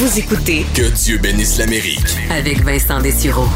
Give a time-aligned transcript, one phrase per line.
[0.00, 2.06] Vous écoutez Que Dieu bénisse l'Amérique.
[2.30, 3.48] avec Vincent Dessureau.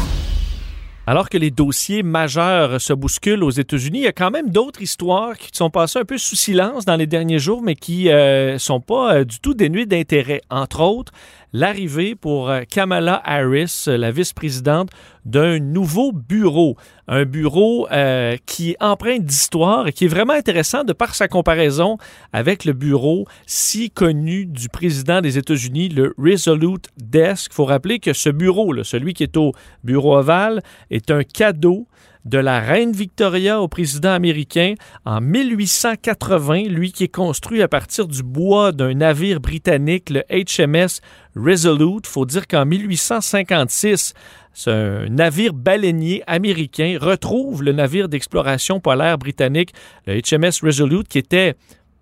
[1.07, 4.81] Alors que les dossiers majeurs se bousculent aux États-Unis, il y a quand même d'autres
[4.81, 8.57] histoires qui sont passées un peu sous silence dans les derniers jours, mais qui euh,
[8.57, 10.41] sont pas euh, du tout dénuées d'intérêt.
[10.49, 11.13] Entre autres,
[11.53, 14.89] l'arrivée pour euh, Kamala Harris, la vice-présidente,
[15.23, 16.75] d'un nouveau bureau.
[17.07, 21.27] Un bureau euh, qui est empreint d'histoire et qui est vraiment intéressant de par sa
[21.27, 21.97] comparaison
[22.33, 27.51] avec le bureau si connu du président des États-Unis, le Resolute Desk.
[27.51, 31.87] Il faut rappeler que ce bureau, celui qui est au bureau ovale, est un cadeau
[32.25, 38.07] de la reine Victoria au président américain en 1880, lui qui est construit à partir
[38.07, 41.01] du bois d'un navire britannique, le HMS
[41.35, 42.07] Resolute.
[42.07, 44.13] faut dire qu'en 1856,
[44.53, 49.73] ce navire baleinier américain retrouve le navire d'exploration polaire britannique,
[50.05, 51.55] le HMS Resolute, qui était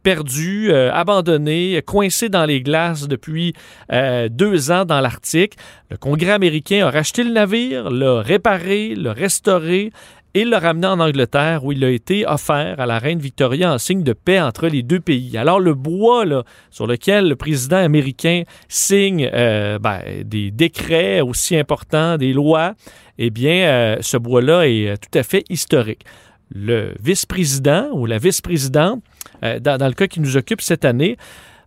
[0.04, 3.54] perdu, euh, abandonné, coincé dans les glaces depuis
[3.92, 5.56] euh, deux ans dans l'Arctique.
[5.90, 9.92] Le Congrès américain a racheté le navire, l'a réparé, l'a restauré
[10.34, 13.78] et l'a ramené en Angleterre où il a été offert à la reine Victoria en
[13.78, 15.38] signe de paix entre les deux pays.
[15.38, 16.24] Alors le bois
[16.70, 22.76] sur lequel le président américain signe euh, ben, des décrets aussi importants, des lois,
[23.18, 26.06] eh bien ce bois-là est tout à fait historique.
[26.54, 29.02] Le vice-président ou la vice-présidente,
[29.44, 31.18] euh, dans, le cas qui nous occupe cette année,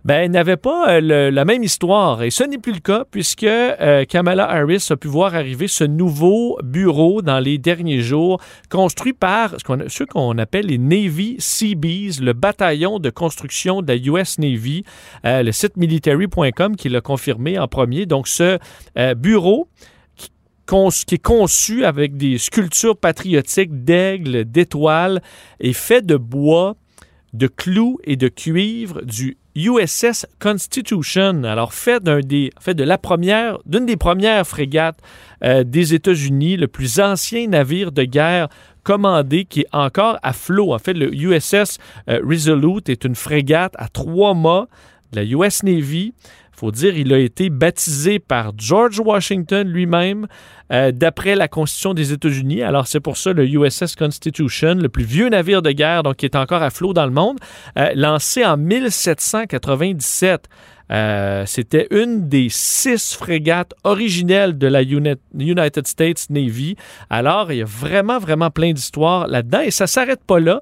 [0.04, 2.22] ben, n'avait pas euh, la même histoire.
[2.22, 5.84] Et ce n'est plus le cas puisque euh, Kamala Harris a pu voir arriver ce
[5.84, 11.36] nouveau bureau dans les derniers jours, construit par ce qu'on, ceux qu'on appelle les Navy
[11.38, 14.84] Seabees, le bataillon de construction de la US Navy,
[15.24, 18.04] le site military.com qui l'a confirmé en premier.
[18.04, 18.58] Donc, ce
[19.14, 19.68] bureau
[20.66, 25.22] qui, est conçu avec des sculptures patriotiques d'aigles, d'étoiles,
[25.60, 26.76] est fait de bois
[27.32, 32.98] de clous et de cuivre du USS Constitution, alors fait d'un des, fait de la
[32.98, 34.98] première, d'une des premières frégates
[35.44, 38.48] euh, des États-Unis, le plus ancien navire de guerre
[38.82, 40.74] commandé qui est encore à flot.
[40.74, 44.66] En fait, le USS euh, Resolute est une frégate à trois mâts
[45.12, 46.14] de la US Navy.
[46.56, 50.26] Faut dire, il a été baptisé par George Washington lui-même
[50.72, 52.62] euh, d'après la Constitution des États-Unis.
[52.62, 56.36] Alors, c'est pour ça le USS Constitution, le plus vieux navire de guerre, qui est
[56.36, 57.38] encore à flot dans le monde,
[57.78, 60.48] euh, lancé en 1797.
[60.92, 66.76] Euh, C'était une des six frégates originelles de la Uni- United States Navy.
[67.10, 70.60] Alors, il y a vraiment, vraiment plein d'histoires là-dedans et ça s'arrête pas là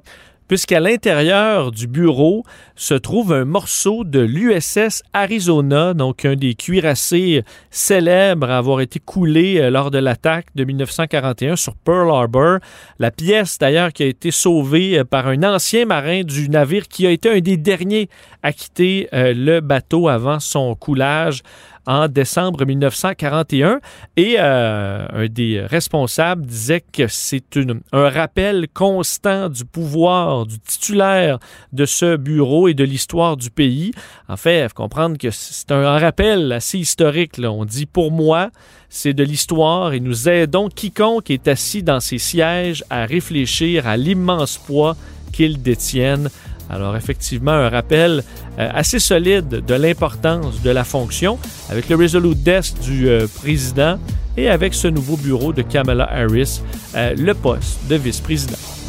[0.53, 2.45] puisqu'à l'intérieur du bureau
[2.77, 8.99] se trouve un morceau de l'USS Arizona, donc un des cuirassés célèbres à avoir été
[8.99, 12.59] coulé euh, lors de l'attaque de 1941 sur Pearl Harbor.
[12.99, 17.07] La pièce, d'ailleurs, qui a été sauvée euh, par un ancien marin du navire qui
[17.07, 18.11] a été un des derniers
[18.43, 21.43] à quitter euh, le bateau avant son coulage
[21.87, 23.81] en décembre 1941.
[24.17, 27.59] Et euh, un des responsables disait que c'est
[27.93, 31.39] un rappel constant du pouvoir du titulaire
[31.73, 33.93] de ce bureau et de l'histoire du pays.
[34.29, 37.39] En fait, il faut comprendre que c'est un rappel assez historique.
[37.39, 37.51] là.
[37.51, 38.51] On dit pour moi,
[38.89, 43.97] c'est de l'histoire et nous aidons quiconque est assis dans ses sièges à réfléchir à
[43.97, 44.97] l'immense poids
[45.33, 46.29] qu'ils détiennent.
[46.73, 48.25] Alors effectivement, un rappel
[48.59, 51.39] euh, assez solide de l'importance de la fonction
[51.69, 53.99] avec le Resolute Desk du euh, président
[54.37, 56.63] et avec ce nouveau bureau de Kamala Harris,
[56.97, 58.82] euh, le poste de vice-président.